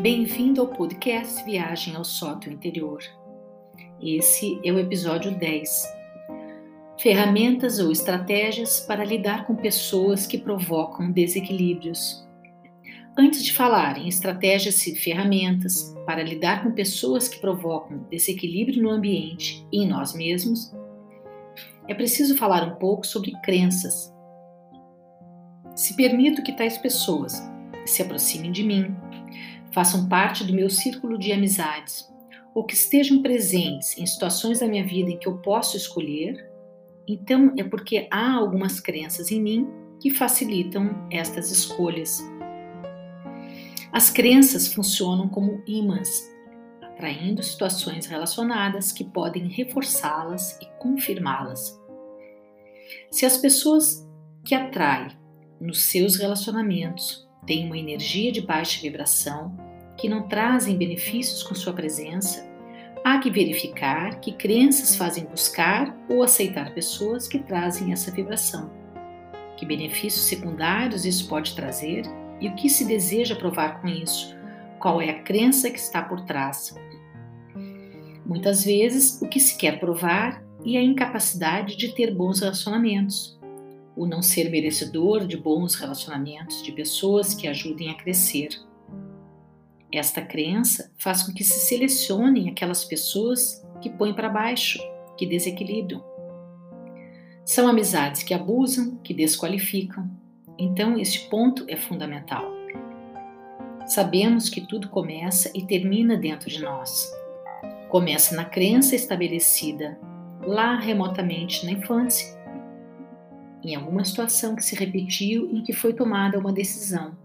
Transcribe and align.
Bem-vindo 0.00 0.60
ao 0.60 0.68
podcast 0.68 1.44
Viagem 1.44 1.96
ao 1.96 2.04
Sótão 2.04 2.52
Interior. 2.52 3.02
Esse 4.00 4.60
é 4.64 4.70
o 4.70 4.78
episódio 4.78 5.36
10. 5.36 5.68
Ferramentas 7.00 7.80
ou 7.80 7.90
estratégias 7.90 8.78
para 8.78 9.04
lidar 9.04 9.44
com 9.44 9.56
pessoas 9.56 10.24
que 10.24 10.38
provocam 10.38 11.10
desequilíbrios. 11.10 12.24
Antes 13.18 13.42
de 13.42 13.52
falar 13.52 13.98
em 13.98 14.06
estratégias 14.06 14.86
e 14.86 14.94
ferramentas 14.94 15.92
para 16.06 16.22
lidar 16.22 16.62
com 16.62 16.70
pessoas 16.70 17.26
que 17.26 17.40
provocam 17.40 18.06
desequilíbrio 18.08 18.80
no 18.80 18.90
ambiente 18.90 19.66
e 19.72 19.82
em 19.82 19.88
nós 19.88 20.14
mesmos, 20.14 20.72
é 21.88 21.94
preciso 21.94 22.36
falar 22.36 22.62
um 22.62 22.76
pouco 22.76 23.04
sobre 23.04 23.32
crenças. 23.42 24.14
Se 25.74 25.96
permito 25.96 26.40
que 26.44 26.52
tais 26.52 26.78
pessoas 26.78 27.42
se 27.84 28.02
aproximem 28.02 28.52
de 28.52 28.62
mim, 28.62 28.94
façam 29.72 30.08
parte 30.08 30.44
do 30.44 30.52
meu 30.52 30.70
círculo 30.70 31.18
de 31.18 31.32
amizades 31.32 32.08
ou 32.54 32.64
que 32.64 32.74
estejam 32.74 33.22
presentes 33.22 33.96
em 33.98 34.06
situações 34.06 34.60
da 34.60 34.66
minha 34.66 34.84
vida 34.84 35.10
em 35.10 35.18
que 35.18 35.28
eu 35.28 35.38
posso 35.38 35.76
escolher, 35.76 36.50
então 37.06 37.54
é 37.56 37.62
porque 37.62 38.08
há 38.10 38.32
algumas 38.32 38.80
crenças 38.80 39.30
em 39.30 39.40
mim 39.40 39.68
que 40.00 40.10
facilitam 40.10 41.06
estas 41.10 41.50
escolhas. 41.50 42.20
As 43.92 44.10
crenças 44.10 44.72
funcionam 44.72 45.28
como 45.28 45.62
ímãs, 45.66 46.28
atraindo 46.82 47.42
situações 47.42 48.06
relacionadas 48.06 48.92
que 48.92 49.04
podem 49.04 49.48
reforçá-las 49.48 50.58
e 50.60 50.66
confirmá-las. 50.78 51.80
Se 53.10 53.24
as 53.24 53.36
pessoas 53.36 54.06
que 54.44 54.54
atraem 54.54 55.16
nos 55.60 55.82
seus 55.82 56.16
relacionamentos 56.16 57.27
têm 57.46 57.66
uma 57.66 57.78
energia 57.78 58.30
de 58.30 58.40
baixa 58.40 58.80
vibração, 58.80 59.56
que 59.96 60.08
não 60.08 60.28
trazem 60.28 60.76
benefícios 60.76 61.42
com 61.42 61.54
sua 61.54 61.72
presença, 61.72 62.48
há 63.04 63.18
que 63.18 63.30
verificar 63.30 64.20
que 64.20 64.32
crenças 64.32 64.96
fazem 64.96 65.24
buscar 65.24 65.96
ou 66.08 66.22
aceitar 66.22 66.72
pessoas 66.74 67.26
que 67.26 67.38
trazem 67.38 67.92
essa 67.92 68.10
vibração. 68.10 68.70
Que 69.56 69.66
benefícios 69.66 70.26
secundários 70.26 71.04
isso 71.04 71.28
pode 71.28 71.54
trazer 71.54 72.02
e 72.40 72.48
o 72.48 72.54
que 72.54 72.68
se 72.68 72.84
deseja 72.84 73.34
provar 73.34 73.80
com 73.80 73.88
isso? 73.88 74.36
Qual 74.78 75.02
é 75.02 75.10
a 75.10 75.22
crença 75.22 75.70
que 75.70 75.78
está 75.78 76.02
por 76.02 76.20
trás? 76.20 76.76
Muitas 78.24 78.64
vezes, 78.64 79.20
o 79.22 79.26
que 79.26 79.40
se 79.40 79.56
quer 79.56 79.80
provar 79.80 80.44
é 80.64 80.76
a 80.76 80.82
incapacidade 80.82 81.76
de 81.76 81.94
ter 81.94 82.14
bons 82.14 82.40
relacionamentos, 82.40 83.37
o 83.98 84.06
não 84.06 84.22
ser 84.22 84.48
merecedor 84.48 85.26
de 85.26 85.36
bons 85.36 85.74
relacionamentos, 85.74 86.62
de 86.62 86.70
pessoas 86.70 87.34
que 87.34 87.48
ajudem 87.48 87.90
a 87.90 87.94
crescer. 87.94 88.50
Esta 89.92 90.22
crença 90.22 90.92
faz 90.96 91.24
com 91.24 91.32
que 91.32 91.42
se 91.42 91.66
selecionem 91.66 92.48
aquelas 92.48 92.84
pessoas 92.84 93.60
que 93.80 93.90
põem 93.90 94.14
para 94.14 94.28
baixo, 94.28 94.78
que 95.16 95.26
desequilibram. 95.26 96.04
São 97.44 97.66
amizades 97.66 98.22
que 98.22 98.32
abusam, 98.32 98.98
que 98.98 99.12
desqualificam. 99.12 100.08
Então, 100.56 100.96
este 100.96 101.28
ponto 101.28 101.64
é 101.66 101.74
fundamental. 101.74 102.52
Sabemos 103.84 104.48
que 104.48 104.60
tudo 104.60 104.90
começa 104.90 105.50
e 105.54 105.66
termina 105.66 106.16
dentro 106.16 106.48
de 106.48 106.62
nós. 106.62 107.10
Começa 107.88 108.36
na 108.36 108.44
crença 108.44 108.94
estabelecida 108.94 109.98
lá 110.46 110.78
remotamente 110.78 111.64
na 111.66 111.72
infância 111.72 112.37
em 113.68 113.74
alguma 113.74 114.04
situação 114.04 114.56
que 114.56 114.64
se 114.64 114.74
repetiu 114.74 115.50
em 115.50 115.62
que 115.62 115.72
foi 115.72 115.92
tomada 115.92 116.38
uma 116.38 116.52
decisão. 116.52 117.16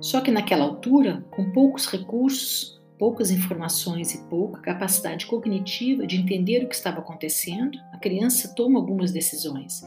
Só 0.00 0.20
que 0.20 0.30
naquela 0.30 0.64
altura, 0.64 1.24
com 1.30 1.50
poucos 1.50 1.86
recursos, 1.86 2.80
poucas 2.98 3.30
informações 3.30 4.14
e 4.14 4.18
pouca 4.28 4.60
capacidade 4.60 5.26
cognitiva 5.26 6.06
de 6.06 6.16
entender 6.16 6.64
o 6.64 6.68
que 6.68 6.74
estava 6.74 7.00
acontecendo, 7.00 7.78
a 7.92 7.98
criança 7.98 8.54
toma 8.54 8.78
algumas 8.78 9.10
decisões. 9.10 9.82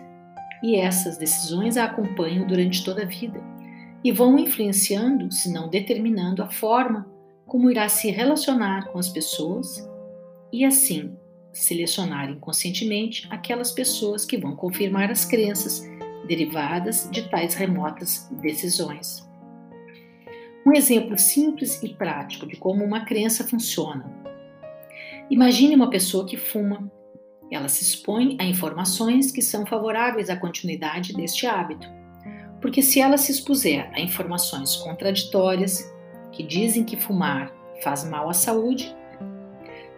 E 0.62 0.76
essas 0.76 1.18
decisões 1.18 1.78
a 1.78 1.86
acompanham 1.86 2.46
durante 2.46 2.84
toda 2.84 3.04
a 3.04 3.06
vida 3.06 3.42
e 4.04 4.12
vão 4.12 4.38
influenciando, 4.38 5.32
se 5.32 5.52
não 5.52 5.70
determinando, 5.70 6.44
a 6.44 6.50
forma 6.50 7.08
como 7.46 7.72
irá 7.72 7.88
se 7.88 8.10
relacionar 8.12 8.88
com 8.92 9.00
as 9.00 9.10
pessoas 9.10 9.88
e 10.52 10.66
assim 10.66 11.16
selecionar 11.56 12.30
inconscientemente 12.30 13.28
aquelas 13.32 13.72
pessoas 13.72 14.26
que 14.26 14.38
vão 14.38 14.56
confirmar 14.56 15.10
as 15.10 15.24
crenças 15.24 15.82
derivadas 16.28 17.10
de 17.12 17.30
tais 17.30 17.56
remotas 17.56 18.30
decisões. 18.42 19.28
Um 20.66 20.74
exemplo 20.74 21.18
simples 21.18 21.82
e 21.82 21.90
prático 21.90 22.46
de 22.46 22.58
como 22.58 22.84
uma 22.84 23.06
crença 23.06 23.44
funciona. 23.44 24.06
Imagine 25.30 25.76
uma 25.76 25.90
pessoa 25.90 26.26
que 26.26 26.36
fuma. 26.36 26.92
Ela 27.52 27.68
se 27.68 27.84
expõe 27.84 28.36
a 28.40 28.44
informações 28.44 29.32
que 29.32 29.42
são 29.42 29.66
favoráveis 29.66 30.30
à 30.30 30.36
continuidade 30.36 31.14
deste 31.14 31.48
hábito. 31.48 31.88
Porque 32.60 32.82
se 32.82 33.00
ela 33.00 33.18
se 33.18 33.32
expuser 33.32 33.92
a 33.94 34.02
informações 34.02 34.76
contraditórias 34.78 35.94
que 36.32 36.44
dizem 36.44 36.84
que 36.84 36.98
fumar 36.98 37.54
faz 37.84 38.04
mal 38.04 38.28
à 38.30 38.34
saúde, 38.34 38.96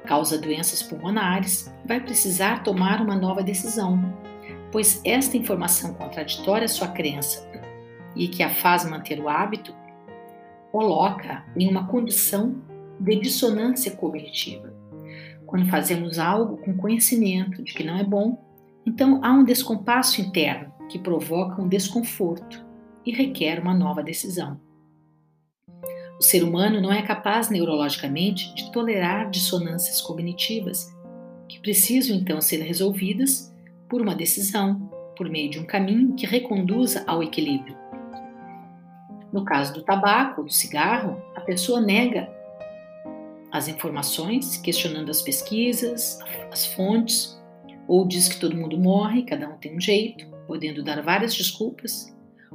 causa 0.07 0.39
doenças 0.39 0.81
pulmonares, 0.81 1.71
vai 1.85 1.99
precisar 1.99 2.63
tomar 2.63 3.01
uma 3.01 3.15
nova 3.15 3.43
decisão, 3.43 4.01
pois 4.71 5.01
esta 5.03 5.35
informação 5.35 5.93
contraditória 5.93 6.65
à 6.65 6.69
sua 6.69 6.87
crença 6.87 7.47
e 8.15 8.27
que 8.27 8.41
a 8.41 8.49
faz 8.49 8.89
manter 8.89 9.19
o 9.19 9.27
hábito 9.27 9.75
coloca 10.71 11.43
em 11.55 11.69
uma 11.69 11.87
condição 11.87 12.55
de 12.99 13.19
dissonância 13.19 13.91
cognitiva. 13.91 14.73
Quando 15.45 15.69
fazemos 15.69 16.17
algo 16.17 16.57
com 16.57 16.75
conhecimento 16.75 17.61
de 17.63 17.73
que 17.73 17.83
não 17.83 17.97
é 17.97 18.03
bom, 18.03 18.43
então 18.85 19.19
há 19.23 19.31
um 19.33 19.43
descompasso 19.43 20.21
interno 20.21 20.73
que 20.89 20.97
provoca 20.97 21.61
um 21.61 21.67
desconforto 21.67 22.65
e 23.05 23.11
requer 23.11 23.59
uma 23.59 23.73
nova 23.73 24.01
decisão. 24.01 24.59
O 26.19 26.23
ser 26.23 26.43
humano 26.43 26.81
não 26.81 26.91
é 26.91 27.03
capaz 27.03 27.49
neurologicamente 27.49 28.53
de 28.55 28.71
tolerar 28.71 29.29
dissonâncias 29.29 30.01
cognitivas, 30.01 30.91
que 31.47 31.59
precisam 31.59 32.15
então 32.15 32.41
ser 32.41 32.57
resolvidas 32.63 33.53
por 33.87 34.01
uma 34.01 34.15
decisão, 34.15 34.91
por 35.15 35.29
meio 35.29 35.49
de 35.51 35.59
um 35.59 35.65
caminho 35.65 36.15
que 36.15 36.25
reconduza 36.25 37.03
ao 37.05 37.21
equilíbrio. 37.21 37.77
No 39.31 39.45
caso 39.45 39.73
do 39.73 39.83
tabaco, 39.83 40.43
do 40.43 40.51
cigarro, 40.51 41.21
a 41.35 41.41
pessoa 41.41 41.81
nega 41.81 42.27
as 43.51 43.67
informações, 43.67 44.57
questionando 44.57 45.11
as 45.11 45.21
pesquisas, 45.21 46.19
as 46.51 46.65
fontes, 46.65 47.39
ou 47.87 48.07
diz 48.07 48.27
que 48.27 48.39
todo 48.39 48.57
mundo 48.57 48.77
morre, 48.77 49.21
cada 49.21 49.47
um 49.47 49.57
tem 49.57 49.75
um 49.75 49.79
jeito, 49.79 50.25
podendo 50.47 50.83
dar 50.83 51.01
várias 51.03 51.35
desculpas, 51.35 52.13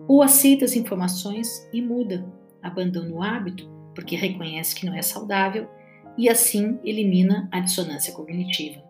ou 0.09 0.21
aceita 0.21 0.65
as 0.65 0.75
informações 0.75 1.49
e 1.73 1.81
muda, 1.81 2.25
abandona 2.62 3.15
o 3.15 3.23
hábito 3.23 3.71
porque 3.95 4.17
reconhece 4.17 4.75
que 4.75 4.87
não 4.87 4.95
é 4.95 5.03
saudável 5.03 5.69
e 6.17 6.28
assim 6.28 6.78
elimina 6.84 7.49
a 7.50 7.61
dissonância 7.61 8.12
cognitiva. 8.12 8.83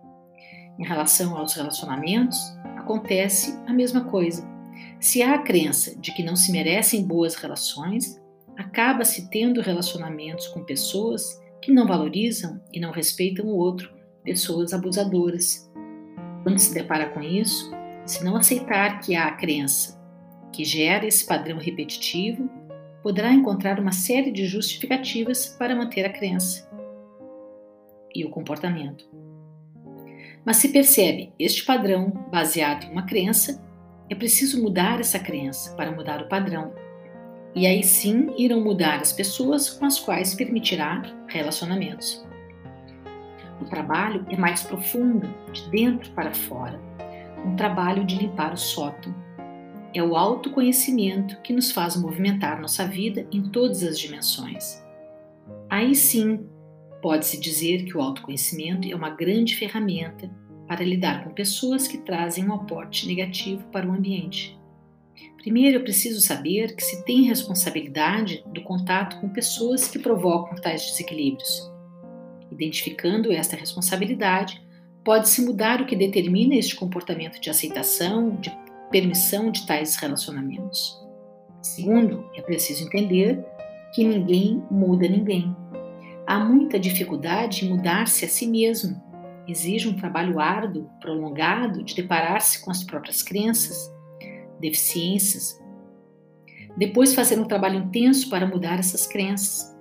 Em 0.78 0.84
relação 0.84 1.36
aos 1.36 1.54
relacionamentos, 1.54 2.38
acontece 2.76 3.58
a 3.66 3.72
mesma 3.72 4.04
coisa. 4.04 4.48
Se 4.98 5.22
há 5.22 5.34
a 5.34 5.42
crença 5.42 5.98
de 6.00 6.12
que 6.14 6.22
não 6.22 6.34
se 6.34 6.50
merecem 6.50 7.06
boas 7.06 7.34
relações, 7.34 8.20
acaba-se 8.56 9.28
tendo 9.30 9.60
relacionamentos 9.60 10.48
com 10.48 10.64
pessoas 10.64 11.40
que 11.60 11.72
não 11.72 11.86
valorizam 11.86 12.60
e 12.72 12.80
não 12.80 12.90
respeitam 12.90 13.46
o 13.46 13.56
outro, 13.56 13.92
pessoas 14.24 14.72
abusadoras. 14.72 15.70
Quando 16.42 16.58
se 16.58 16.74
depara 16.74 17.10
com 17.10 17.20
isso, 17.20 17.70
se 18.04 18.24
não 18.24 18.36
aceitar 18.36 19.00
que 19.00 19.14
há 19.14 19.26
a 19.26 19.32
crença 19.32 20.00
que 20.52 20.64
gera 20.64 21.06
esse 21.06 21.24
padrão 21.24 21.58
repetitivo, 21.58 22.50
poderá 23.02 23.32
encontrar 23.32 23.80
uma 23.80 23.92
série 23.92 24.30
de 24.30 24.46
justificativas 24.46 25.48
para 25.58 25.74
manter 25.74 26.04
a 26.04 26.12
crença 26.12 26.70
e 28.14 28.24
o 28.24 28.30
comportamento. 28.30 29.08
Mas 30.44 30.56
se 30.58 30.68
percebe 30.68 31.32
este 31.38 31.64
padrão 31.64 32.10
baseado 32.30 32.84
em 32.84 32.90
uma 32.90 33.06
crença, 33.06 33.62
é 34.08 34.14
preciso 34.14 34.62
mudar 34.62 35.00
essa 35.00 35.18
crença 35.18 35.74
para 35.76 35.92
mudar 35.92 36.20
o 36.20 36.28
padrão. 36.28 36.74
E 37.54 37.66
aí 37.66 37.82
sim 37.82 38.32
irão 38.36 38.60
mudar 38.60 39.00
as 39.00 39.12
pessoas 39.12 39.70
com 39.70 39.84
as 39.84 39.98
quais 39.98 40.34
permitirá 40.34 41.02
relacionamentos. 41.28 42.24
O 43.60 43.64
trabalho 43.66 44.26
é 44.28 44.36
mais 44.36 44.62
profundo, 44.62 45.32
de 45.52 45.70
dentro 45.70 46.10
para 46.12 46.34
fora. 46.34 46.80
Um 47.46 47.54
trabalho 47.54 48.04
de 48.04 48.16
limpar 48.16 48.52
o 48.52 48.56
sótão, 48.56 49.14
é 49.94 50.02
o 50.02 50.16
autoconhecimento 50.16 51.40
que 51.42 51.52
nos 51.52 51.70
faz 51.70 51.96
movimentar 51.96 52.60
nossa 52.60 52.86
vida 52.86 53.26
em 53.32 53.42
todas 53.42 53.82
as 53.82 53.98
dimensões. 53.98 54.82
Aí 55.68 55.94
sim, 55.94 56.46
pode-se 57.00 57.38
dizer 57.38 57.84
que 57.84 57.96
o 57.96 58.00
autoconhecimento 58.00 58.88
é 58.88 58.94
uma 58.94 59.10
grande 59.10 59.56
ferramenta 59.56 60.30
para 60.66 60.84
lidar 60.84 61.24
com 61.24 61.34
pessoas 61.34 61.86
que 61.86 61.98
trazem 61.98 62.48
um 62.48 62.54
aporte 62.54 63.06
negativo 63.06 63.64
para 63.70 63.86
o 63.86 63.92
ambiente. 63.92 64.58
Primeiro, 65.36 65.78
eu 65.78 65.82
preciso 65.82 66.20
saber 66.20 66.76
que 66.76 66.84
se 66.84 67.04
tem 67.04 67.24
responsabilidade 67.24 68.44
do 68.54 68.62
contato 68.62 69.20
com 69.20 69.28
pessoas 69.28 69.88
que 69.88 69.98
provocam 69.98 70.54
tais 70.54 70.82
desequilíbrios. 70.82 71.70
Identificando 72.50 73.32
esta 73.32 73.56
responsabilidade, 73.56 74.62
pode-se 75.04 75.44
mudar 75.44 75.80
o 75.80 75.86
que 75.86 75.96
determina 75.96 76.54
este 76.54 76.76
comportamento 76.76 77.40
de 77.40 77.50
aceitação, 77.50 78.36
de 78.36 78.52
permissão 78.92 79.50
de 79.50 79.66
tais 79.66 79.96
relacionamentos. 79.96 81.02
Segundo, 81.62 82.28
é 82.36 82.42
preciso 82.42 82.84
entender 82.84 83.44
que 83.94 84.04
ninguém 84.04 84.62
muda 84.70 85.08
ninguém. 85.08 85.56
Há 86.26 86.38
muita 86.38 86.78
dificuldade 86.78 87.64
em 87.64 87.70
mudar-se 87.70 88.24
a 88.24 88.28
si 88.28 88.46
mesmo. 88.46 89.00
Exige 89.48 89.88
um 89.88 89.96
trabalho 89.96 90.38
árduo, 90.38 90.88
prolongado, 91.00 91.82
de 91.82 91.94
deparar-se 91.94 92.62
com 92.62 92.70
as 92.70 92.84
próprias 92.84 93.22
crenças, 93.22 93.90
deficiências. 94.60 95.60
Depois, 96.76 97.14
fazer 97.14 97.40
um 97.40 97.44
trabalho 97.44 97.78
intenso 97.78 98.28
para 98.30 98.46
mudar 98.46 98.78
essas 98.78 99.06
crenças. 99.06 99.74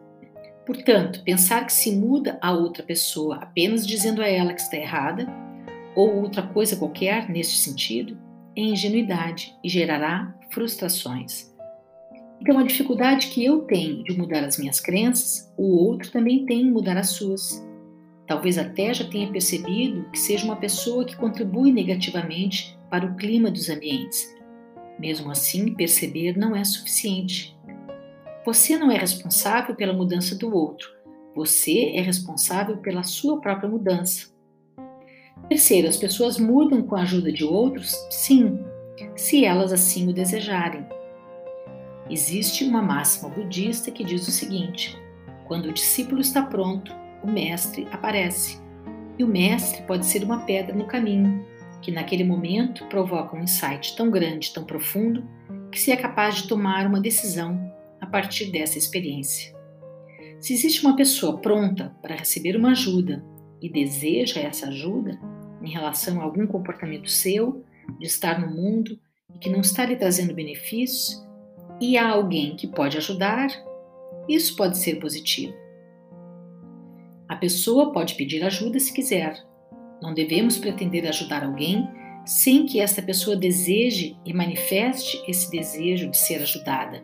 Portanto, 0.65 1.23
pensar 1.23 1.65
que 1.65 1.73
se 1.73 1.95
muda 1.95 2.39
a 2.41 2.51
outra 2.51 2.83
pessoa 2.83 3.37
apenas 3.37 3.85
dizendo 3.85 4.21
a 4.21 4.27
ela 4.27 4.53
que 4.53 4.61
está 4.61 4.77
errada, 4.77 5.27
ou 5.95 6.21
outra 6.21 6.43
coisa 6.43 6.75
qualquer 6.75 7.29
neste 7.29 7.57
sentido, 7.57 8.17
é 8.55 8.61
ingenuidade 8.61 9.55
e 9.63 9.69
gerará 9.69 10.33
frustrações. 10.51 11.51
Então, 12.41 12.57
a 12.57 12.63
dificuldade 12.63 13.27
que 13.27 13.45
eu 13.45 13.61
tenho 13.61 14.03
de 14.03 14.17
mudar 14.17 14.43
as 14.43 14.57
minhas 14.57 14.79
crenças, 14.79 15.53
o 15.55 15.77
outro 15.85 16.11
também 16.11 16.45
tem 16.45 16.61
em 16.61 16.71
mudar 16.71 16.97
as 16.97 17.09
suas. 17.09 17.63
Talvez 18.25 18.57
até 18.57 18.93
já 18.93 19.07
tenha 19.07 19.31
percebido 19.31 20.09
que 20.11 20.17
seja 20.17 20.45
uma 20.45 20.55
pessoa 20.55 21.05
que 21.05 21.15
contribui 21.15 21.71
negativamente 21.71 22.79
para 22.89 23.05
o 23.05 23.15
clima 23.15 23.51
dos 23.51 23.69
ambientes. 23.69 24.35
Mesmo 24.97 25.29
assim, 25.29 25.75
perceber 25.75 26.37
não 26.37 26.55
é 26.55 26.63
suficiente. 26.63 27.55
Você 28.43 28.77
não 28.77 28.91
é 28.91 28.97
responsável 28.97 29.75
pela 29.75 29.93
mudança 29.93 30.35
do 30.35 30.51
outro, 30.51 30.89
você 31.35 31.91
é 31.93 32.01
responsável 32.01 32.77
pela 32.77 33.03
sua 33.03 33.39
própria 33.39 33.69
mudança. 33.69 34.31
Terceiro, 35.51 35.89
as 35.89 35.97
pessoas 35.97 36.39
mudam 36.39 36.81
com 36.81 36.95
a 36.95 37.01
ajuda 37.01 37.29
de 37.29 37.43
outros? 37.43 37.93
Sim, 38.09 38.63
se 39.17 39.43
elas 39.43 39.73
assim 39.73 40.07
o 40.07 40.13
desejarem. 40.13 40.85
Existe 42.09 42.63
uma 42.63 42.81
máxima 42.81 43.27
budista 43.27 43.91
que 43.91 44.05
diz 44.05 44.25
o 44.25 44.31
seguinte: 44.31 44.97
quando 45.45 45.65
o 45.65 45.73
discípulo 45.73 46.21
está 46.21 46.41
pronto, 46.41 46.95
o 47.21 47.29
mestre 47.29 47.85
aparece. 47.91 48.61
E 49.19 49.25
o 49.25 49.27
mestre 49.27 49.81
pode 49.81 50.05
ser 50.05 50.23
uma 50.23 50.45
pedra 50.45 50.73
no 50.73 50.85
caminho, 50.85 51.45
que 51.81 51.91
naquele 51.91 52.23
momento 52.23 52.85
provoca 52.85 53.35
um 53.35 53.43
insight 53.43 53.93
tão 53.97 54.09
grande, 54.09 54.53
tão 54.53 54.63
profundo, 54.63 55.21
que 55.69 55.77
se 55.77 55.91
é 55.91 55.97
capaz 55.97 56.35
de 56.35 56.47
tomar 56.47 56.87
uma 56.87 57.01
decisão 57.01 57.59
a 57.99 58.05
partir 58.05 58.53
dessa 58.53 58.77
experiência. 58.77 59.53
Se 60.39 60.53
existe 60.53 60.85
uma 60.85 60.95
pessoa 60.95 61.41
pronta 61.41 61.93
para 62.01 62.15
receber 62.15 62.55
uma 62.55 62.71
ajuda 62.71 63.21
e 63.61 63.69
deseja 63.69 64.39
essa 64.39 64.69
ajuda 64.69 65.19
em 65.61 65.69
relação 65.69 66.19
a 66.19 66.23
algum 66.23 66.47
comportamento 66.47 67.09
seu, 67.09 67.63
de 67.99 68.05
estar 68.05 68.39
no 68.39 68.53
mundo 68.53 68.99
e 69.33 69.39
que 69.39 69.49
não 69.49 69.61
está 69.61 69.85
lhe 69.85 69.95
trazendo 69.95 70.33
benefícios, 70.33 71.23
e 71.79 71.97
há 71.97 72.09
alguém 72.09 72.55
que 72.55 72.67
pode 72.67 72.97
ajudar, 72.97 73.49
isso 74.27 74.55
pode 74.55 74.77
ser 74.77 74.99
positivo. 74.99 75.53
A 77.27 77.35
pessoa 77.35 77.91
pode 77.91 78.15
pedir 78.15 78.43
ajuda 78.43 78.79
se 78.79 78.93
quiser. 78.93 79.41
Não 80.01 80.13
devemos 80.13 80.57
pretender 80.57 81.07
ajudar 81.07 81.43
alguém 81.43 81.87
sem 82.25 82.65
que 82.65 82.79
esta 82.79 83.01
pessoa 83.01 83.35
deseje 83.35 84.15
e 84.25 84.33
manifeste 84.33 85.23
esse 85.27 85.49
desejo 85.49 86.09
de 86.09 86.17
ser 86.17 86.41
ajudada. 86.41 87.03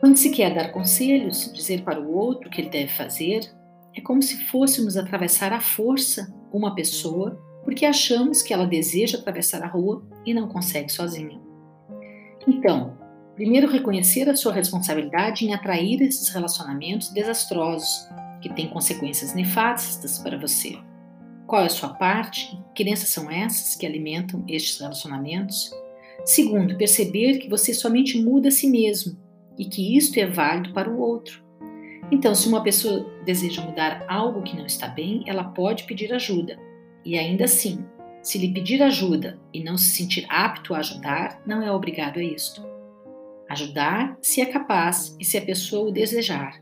Quando 0.00 0.16
se 0.16 0.30
quer 0.30 0.54
dar 0.54 0.72
conselhos, 0.72 1.52
dizer 1.52 1.82
para 1.82 2.00
o 2.00 2.14
outro 2.14 2.48
o 2.48 2.50
que 2.50 2.60
ele 2.60 2.70
deve 2.70 2.88
fazer, 2.88 3.40
é 3.94 4.00
como 4.00 4.22
se 4.22 4.44
fôssemos 4.46 4.96
atravessar 4.96 5.52
à 5.52 5.60
força 5.60 6.32
uma 6.52 6.74
pessoa 6.74 7.40
porque 7.64 7.84
achamos 7.84 8.42
que 8.42 8.52
ela 8.52 8.66
deseja 8.66 9.18
atravessar 9.18 9.62
a 9.62 9.66
rua 9.66 10.02
e 10.24 10.32
não 10.32 10.48
consegue 10.48 10.90
sozinha. 10.90 11.40
Então, 12.46 12.96
primeiro 13.34 13.70
reconhecer 13.70 14.28
a 14.28 14.36
sua 14.36 14.52
responsabilidade 14.52 15.44
em 15.44 15.54
atrair 15.54 16.00
esses 16.02 16.28
relacionamentos 16.28 17.10
desastrosos 17.10 18.08
que 18.40 18.48
têm 18.48 18.68
consequências 18.68 19.34
nefastas 19.34 20.18
para 20.18 20.38
você. 20.38 20.78
Qual 21.46 21.62
é 21.62 21.66
a 21.66 21.70
sua 21.70 21.90
parte? 21.90 22.56
Que 22.74 22.84
crenças 22.84 23.08
são 23.08 23.30
essas 23.30 23.74
que 23.74 23.84
alimentam 23.84 24.44
estes 24.48 24.80
relacionamentos? 24.80 25.70
Segundo, 26.24 26.76
perceber 26.76 27.38
que 27.38 27.48
você 27.48 27.74
somente 27.74 28.22
muda 28.22 28.48
a 28.48 28.52
si 28.52 28.68
mesmo 28.68 29.18
e 29.58 29.64
que 29.64 29.96
isto 29.96 30.18
é 30.18 30.26
válido 30.26 30.72
para 30.72 30.90
o 30.90 30.98
outro. 30.98 31.42
Então, 32.10 32.34
se 32.34 32.48
uma 32.48 32.62
pessoa 32.62 33.06
deseja 33.24 33.62
mudar 33.62 34.04
algo 34.08 34.42
que 34.42 34.56
não 34.56 34.66
está 34.66 34.88
bem, 34.88 35.22
ela 35.26 35.44
pode 35.44 35.84
pedir 35.84 36.12
ajuda. 36.12 36.58
E 37.04 37.16
ainda 37.16 37.44
assim, 37.44 37.84
se 38.22 38.36
lhe 38.36 38.52
pedir 38.52 38.82
ajuda 38.82 39.38
e 39.52 39.62
não 39.62 39.78
se 39.78 39.96
sentir 39.96 40.26
apto 40.28 40.74
a 40.74 40.78
ajudar, 40.78 41.40
não 41.46 41.62
é 41.62 41.70
obrigado 41.70 42.18
a 42.18 42.22
isto. 42.22 42.62
Ajudar 43.48 44.16
se 44.20 44.40
é 44.40 44.46
capaz 44.46 45.16
e 45.18 45.24
se 45.24 45.38
a 45.38 45.42
pessoa 45.42 45.88
o 45.88 45.92
desejar. 45.92 46.60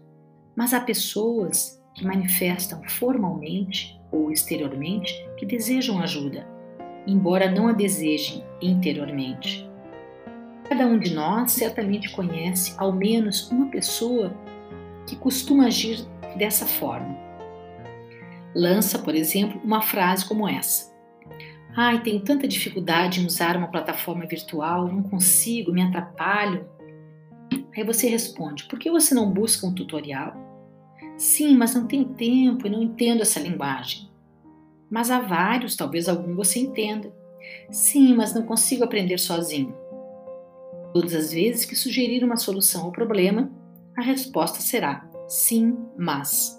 Mas 0.54 0.72
há 0.72 0.80
pessoas 0.80 1.82
que 1.94 2.04
manifestam 2.04 2.82
formalmente 2.88 3.98
ou 4.12 4.30
exteriormente 4.30 5.12
que 5.36 5.44
desejam 5.44 5.98
ajuda, 6.00 6.46
embora 7.06 7.50
não 7.50 7.68
a 7.68 7.72
desejem 7.72 8.44
interiormente. 8.62 9.68
Cada 10.68 10.86
um 10.86 10.98
de 10.98 11.14
nós 11.14 11.52
certamente 11.52 12.10
conhece 12.10 12.74
ao 12.76 12.92
menos 12.92 13.50
uma 13.50 13.66
pessoa 13.66 14.34
que 15.08 15.16
costuma 15.16 15.66
agir 15.66 16.06
dessa 16.36 16.66
forma. 16.66 17.16
Lança, 18.54 18.98
por 18.98 19.14
exemplo, 19.14 19.60
uma 19.64 19.80
frase 19.80 20.24
como 20.24 20.48
essa: 20.48 20.92
Ai, 21.76 22.02
tenho 22.02 22.20
tanta 22.20 22.46
dificuldade 22.46 23.20
em 23.20 23.26
usar 23.26 23.56
uma 23.56 23.68
plataforma 23.68 24.26
virtual, 24.26 24.88
não 24.88 25.02
consigo, 25.02 25.72
me 25.72 25.82
atrapalho. 25.82 26.68
Aí 27.76 27.84
você 27.84 28.08
responde: 28.08 28.64
por 28.64 28.78
que 28.78 28.90
você 28.90 29.14
não 29.14 29.30
busca 29.30 29.66
um 29.66 29.74
tutorial? 29.74 30.34
Sim, 31.16 31.56
mas 31.56 31.74
não 31.74 31.86
tenho 31.86 32.04
tempo 32.06 32.66
e 32.66 32.70
não 32.70 32.82
entendo 32.82 33.22
essa 33.22 33.40
linguagem. 33.40 34.08
Mas 34.90 35.10
há 35.10 35.20
vários, 35.20 35.76
talvez 35.76 36.08
algum 36.08 36.34
você 36.34 36.60
entenda. 36.60 37.12
Sim, 37.70 38.14
mas 38.14 38.34
não 38.34 38.42
consigo 38.42 38.84
aprender 38.84 39.18
sozinho. 39.18 39.74
Todas 40.92 41.14
as 41.14 41.32
vezes 41.32 41.64
que 41.64 41.76
sugerir 41.76 42.24
uma 42.24 42.36
solução 42.36 42.84
ao 42.84 42.92
problema, 42.92 43.50
a 43.98 44.00
resposta 44.00 44.60
será 44.60 45.04
sim, 45.26 45.76
mas. 45.96 46.56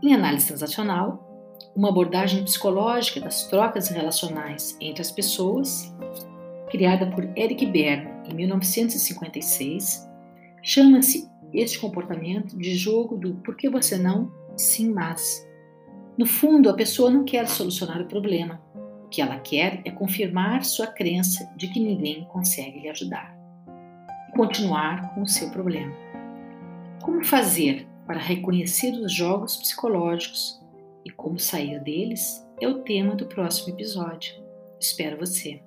Em 0.00 0.14
análise 0.14 0.46
transacional, 0.46 1.28
uma 1.74 1.88
abordagem 1.88 2.44
psicológica 2.44 3.20
das 3.20 3.48
trocas 3.48 3.88
relacionais 3.88 4.76
entre 4.80 5.02
as 5.02 5.10
pessoas, 5.10 5.92
criada 6.70 7.06
por 7.10 7.24
Eric 7.36 7.66
Berne 7.66 8.12
em 8.30 8.34
1956, 8.34 10.08
chama-se 10.62 11.28
este 11.52 11.80
comportamento 11.80 12.56
de 12.56 12.76
jogo 12.76 13.16
do 13.16 13.34
por 13.36 13.56
que 13.56 13.68
você 13.68 13.98
não, 13.98 14.32
sim, 14.56 14.92
mas. 14.92 15.44
No 16.16 16.26
fundo, 16.26 16.70
a 16.70 16.74
pessoa 16.74 17.10
não 17.10 17.24
quer 17.24 17.48
solucionar 17.48 18.00
o 18.00 18.06
problema. 18.06 18.62
O 19.04 19.08
que 19.08 19.20
ela 19.20 19.40
quer 19.40 19.82
é 19.84 19.90
confirmar 19.90 20.64
sua 20.64 20.86
crença 20.86 21.52
de 21.56 21.66
que 21.66 21.80
ninguém 21.80 22.24
consegue 22.26 22.78
lhe 22.78 22.88
ajudar 22.88 23.41
continuar 24.32 25.14
com 25.14 25.22
o 25.22 25.28
seu 25.28 25.50
problema. 25.50 25.94
Como 27.02 27.24
fazer 27.24 27.86
para 28.06 28.18
reconhecer 28.18 28.92
os 28.92 29.12
jogos 29.12 29.56
psicológicos 29.56 30.60
e 31.04 31.10
como 31.10 31.38
sair 31.38 31.80
deles 31.80 32.42
é 32.60 32.66
o 32.66 32.82
tema 32.82 33.14
do 33.14 33.26
próximo 33.26 33.74
episódio. 33.74 34.34
Espero 34.80 35.18
você! 35.18 35.62